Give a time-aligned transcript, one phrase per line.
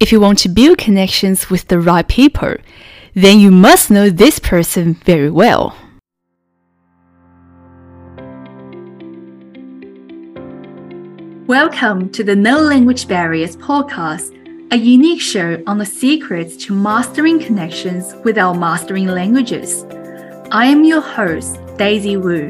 [0.00, 2.56] If you want to build connections with the right people,
[3.14, 5.76] then you must know this person very well.
[11.46, 14.32] Welcome to the No Language Barriers podcast,
[14.72, 19.84] a unique show on the secrets to mastering connections without mastering languages.
[20.50, 22.48] I am your host, Daisy Wu,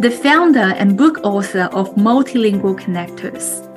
[0.00, 3.70] the founder and book author of Multilingual Connectors.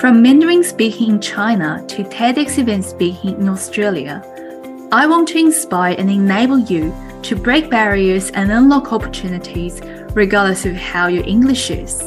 [0.00, 4.24] From Mandarin speaking in China to TEDx event speaking in Australia,
[4.90, 9.82] I want to inspire and enable you to break barriers and unlock opportunities
[10.14, 12.00] regardless of how your English is.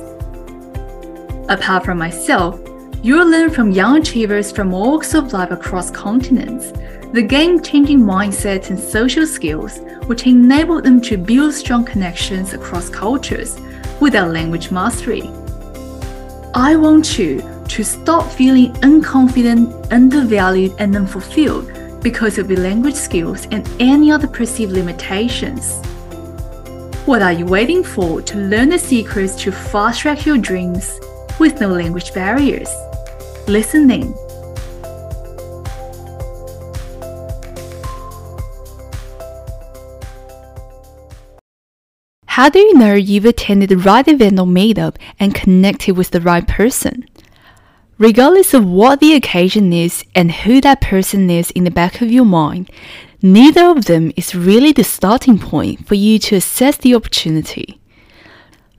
[1.49, 2.59] Apart from myself,
[3.03, 6.71] you'll learn from young achievers from all walks of life across continents
[7.13, 12.89] the game changing mindsets and social skills which enable them to build strong connections across
[12.89, 13.55] cultures
[13.99, 15.29] without language mastery.
[16.55, 21.71] I want you to stop feeling unconfident, undervalued, and unfulfilled
[22.03, 25.81] because of your language skills and any other perceived limitations.
[27.07, 30.99] What are you waiting for to learn the secrets to fast track your dreams
[31.39, 32.69] with no language barriers?
[33.47, 34.13] Listening.
[42.27, 46.21] How do you know you've attended the right event or meetup and connected with the
[46.21, 47.07] right person?
[48.03, 52.11] Regardless of what the occasion is and who that person is in the back of
[52.11, 52.69] your mind,
[53.21, 57.79] neither of them is really the starting point for you to assess the opportunity.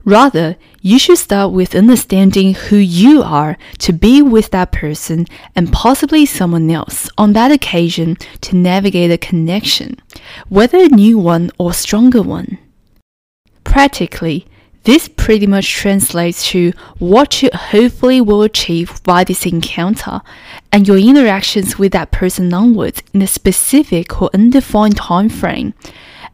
[0.03, 5.73] Rather, you should start with understanding who you are to be with that person and
[5.73, 9.95] possibly someone else on that occasion to navigate a connection,
[10.49, 12.59] whether a new one or stronger one.
[13.63, 14.45] Practically,
[14.85, 20.21] this pretty much translates to what you hopefully will achieve by this encounter
[20.71, 25.73] and your interactions with that person onwards in a specific or undefined time frame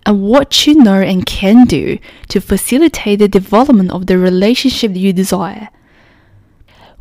[0.06, 5.14] and what you know and can do to facilitate the development of the relationship you
[5.14, 5.70] desire.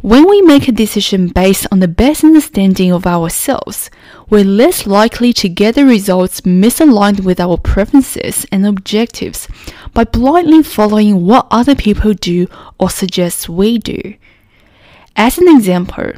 [0.02, 3.90] When we make a decision based on the best understanding of ourselves,
[4.30, 9.46] we're less likely to get the results misaligned with our preferences and objectives
[9.94, 12.46] by blindly following what other people do
[12.78, 14.14] or suggest we do.
[15.16, 16.12] As an example,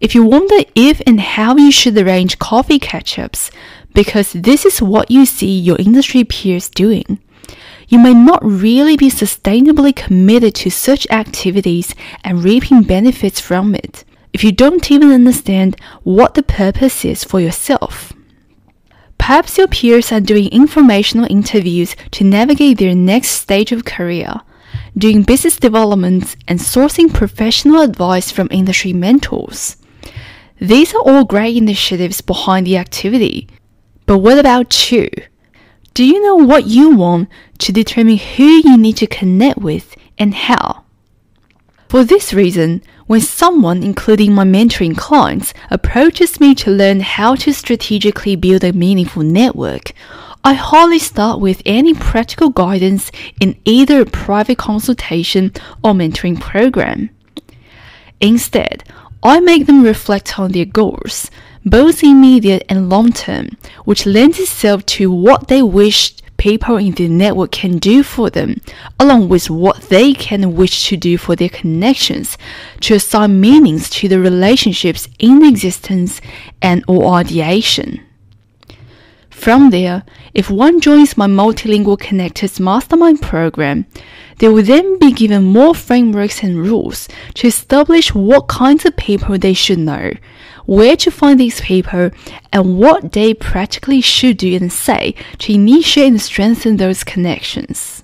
[0.00, 3.50] if you wonder if and how you should arrange coffee catch ups,
[3.94, 7.18] because this is what you see your industry peers doing.
[7.88, 14.04] You may not really be sustainably committed to such activities and reaping benefits from it
[14.32, 18.12] if you don't even understand what the purpose is for yourself.
[19.22, 24.40] Perhaps your peers are doing informational interviews to navigate their next stage of career,
[24.98, 29.76] doing business development, and sourcing professional advice from industry mentors.
[30.60, 33.48] These are all great initiatives behind the activity,
[34.06, 35.08] but what about you?
[35.94, 37.28] Do you know what you want
[37.58, 40.81] to determine who you need to connect with and how?
[41.92, 47.52] For this reason, when someone, including my mentoring clients, approaches me to learn how to
[47.52, 49.92] strategically build a meaningful network,
[50.42, 55.52] I hardly start with any practical guidance in either a private consultation
[55.84, 57.10] or mentoring program.
[58.22, 58.84] Instead,
[59.22, 61.30] I make them reflect on their goals,
[61.66, 63.50] both immediate and long term,
[63.84, 68.60] which lends itself to what they wish people in the network can do for them,
[68.98, 72.36] along with what they can wish to do for their connections,
[72.80, 76.20] to assign meanings to the relationships in existence
[76.60, 78.04] and or ideation.
[79.30, 80.02] From there,
[80.34, 83.86] if one joins my Multilingual Connectors Mastermind program,
[84.38, 89.38] they will then be given more frameworks and rules to establish what kinds of people
[89.38, 90.10] they should know,
[90.66, 92.10] where to find these people,
[92.52, 98.02] and what they practically should do and say to initiate and strengthen those connections.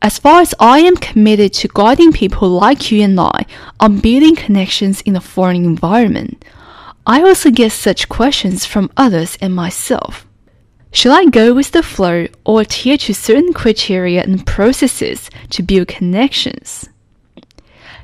[0.00, 3.46] As far as I am committed to guiding people like you and I
[3.78, 6.44] on building connections in a foreign environment,
[7.06, 10.26] I also get such questions from others and myself.
[10.90, 15.88] Should I go with the flow or adhere to certain criteria and processes to build
[15.88, 16.88] connections?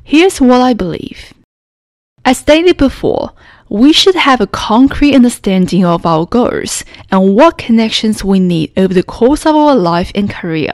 [0.05, 1.35] Here's what I believe.
[2.25, 3.33] As stated before,
[3.69, 8.95] we should have a concrete understanding of our goals and what connections we need over
[8.95, 10.73] the course of our life and career.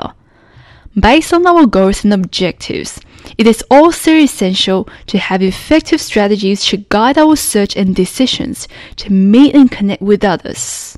[0.99, 3.01] Based on our goals and objectives,
[3.37, 9.13] it is also essential to have effective strategies to guide our search and decisions to
[9.13, 10.97] meet and connect with others.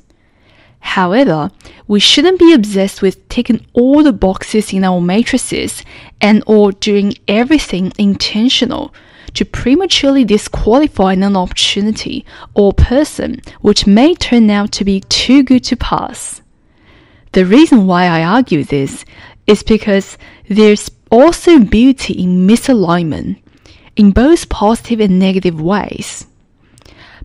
[0.79, 1.51] However,
[1.87, 5.83] we shouldn't be obsessed with ticking all the boxes in our matrices
[6.21, 8.93] and or doing everything intentional
[9.33, 15.63] to prematurely disqualify an opportunity or person which may turn out to be too good
[15.65, 16.41] to pass.
[17.33, 19.05] The reason why I argue this
[19.45, 20.17] is because
[20.49, 23.39] there's also beauty in misalignment,
[23.95, 26.25] in both positive and negative ways.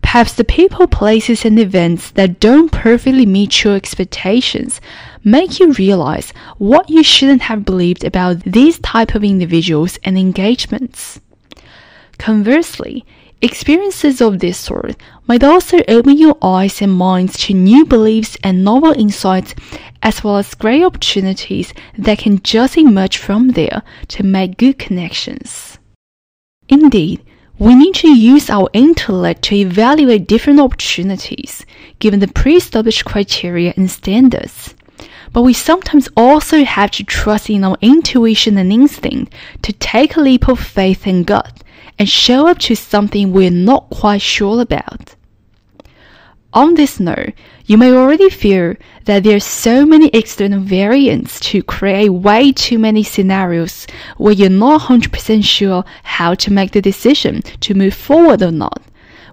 [0.01, 4.81] Perhaps the people, places, and events that don't perfectly meet your expectations
[5.23, 11.19] make you realize what you shouldn't have believed about these type of individuals and engagements.
[12.17, 13.05] Conversely,
[13.41, 14.95] experiences of this sort
[15.27, 19.53] might also open your eyes and minds to new beliefs and novel insights
[20.01, 25.79] as well as great opportunities that can just emerge from there to make good connections.
[26.69, 27.23] Indeed,
[27.59, 31.65] we need to use our intellect to evaluate different opportunities
[31.99, 34.73] given the pre-established criteria and standards.
[35.31, 40.21] But we sometimes also have to trust in our intuition and instinct to take a
[40.21, 41.62] leap of faith and gut
[41.97, 45.15] and show up to something we're not quite sure about.
[46.53, 47.33] On this note,
[47.65, 48.75] you may already feel
[49.05, 53.87] that there are so many external variants to create way too many scenarios
[54.17, 58.83] where you're not 100% sure how to make the decision to move forward or not,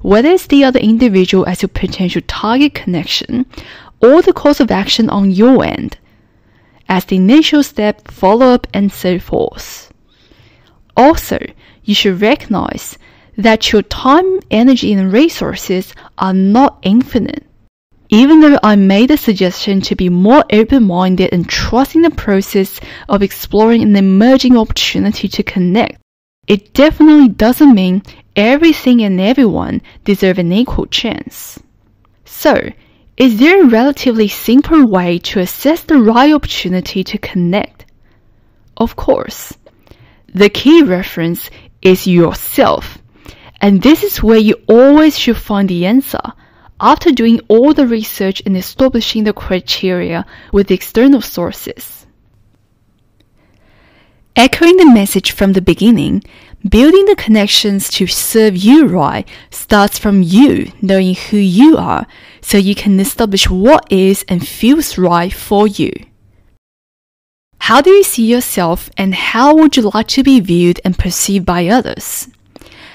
[0.01, 3.45] whether it's the other individual as your potential target connection
[4.01, 5.99] or the course of action on your end,
[6.89, 9.93] as the initial step, follow up, and so forth.
[10.97, 11.39] Also,
[11.85, 12.99] you should recognize
[13.37, 17.45] that your time, energy, and resources are not infinite.
[18.09, 22.11] Even though I made a suggestion to be more open minded and trust in the
[22.11, 26.01] process of exploring an emerging opportunity to connect,
[26.49, 28.03] it definitely doesn't mean
[28.35, 31.61] everything and everyone deserve an equal chance.
[32.25, 32.71] So,
[33.17, 37.85] is there a relatively simple way to assess the right opportunity to connect?
[38.77, 39.53] Of course.
[40.35, 41.51] The key reference
[41.83, 42.99] is yourself
[43.61, 46.21] and this is where you always should find the answer
[46.81, 52.07] after doing all the research and establishing the criteria with external sources.
[54.35, 56.23] Echoing the message from the beginning,
[56.67, 62.07] building the connections to serve you right starts from you knowing who you are
[62.41, 65.93] so you can establish what is and feels right for you.
[67.61, 71.47] How do you see yourself and how would you like to be viewed and perceived
[71.47, 72.29] by others?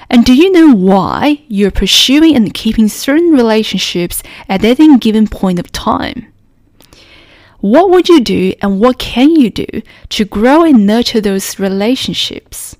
[0.10, 5.60] And do you know why you're pursuing and keeping certain relationships at any given point
[5.60, 6.32] of time?
[7.62, 12.76] What would you do and what can you do to grow and nurture those relationships?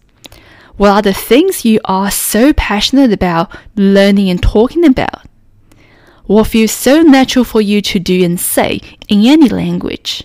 [0.78, 5.26] What are the things you are so passionate about learning and talking about?
[6.26, 10.24] What feels so natural for you to do and say in any language?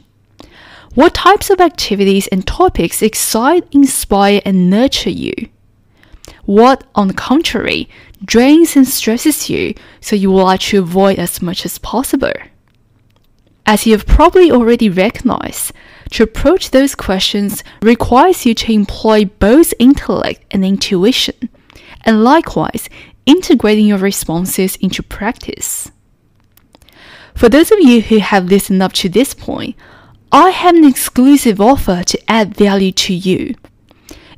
[0.94, 5.32] What types of activities and topics excite, inspire, and nurture you?
[6.46, 7.88] What, on the contrary,
[8.24, 12.32] drains and stresses you so you will like to avoid as much as possible?
[13.66, 15.72] As you have probably already recognized,
[16.10, 21.48] to approach those questions requires you to employ both intellect and intuition,
[22.02, 22.88] and likewise,
[23.26, 25.92] integrating your responses into practice.
[27.36, 29.76] For those of you who have listened up to this point,
[30.32, 33.56] I have an exclusive offer to add value to you.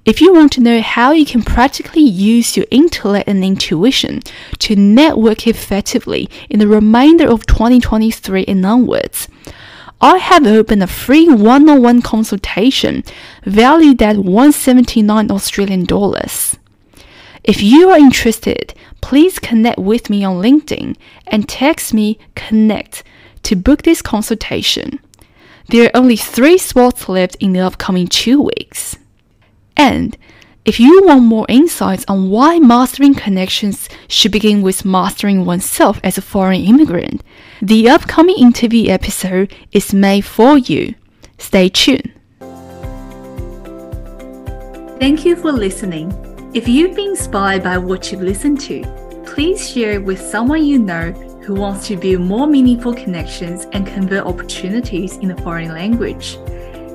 [0.07, 4.23] If you want to know how you can practically use your intellect and intuition
[4.61, 9.29] to network effectively in the remainder of 2023 and onwards,
[10.01, 13.05] I have opened a free one-on-one consultation
[13.45, 16.57] valued at 179 Australian dollars.
[17.45, 23.05] If you are interested, please connect with me on LinkedIn and text me connect
[23.43, 24.99] to book this consultation.
[25.69, 28.97] There are only three spots left in the upcoming two weeks.
[29.77, 30.17] And
[30.65, 36.17] if you want more insights on why mastering connections should begin with mastering oneself as
[36.17, 37.23] a foreign immigrant,
[37.61, 40.95] the upcoming interview episode is made for you.
[41.39, 42.13] Stay tuned.
[45.01, 46.13] Thank you for listening.
[46.55, 48.85] If you've been inspired by what you've listened to,
[49.27, 53.87] please share it with someone you know who wants to build more meaningful connections and
[53.87, 56.39] convert opportunities in a foreign language.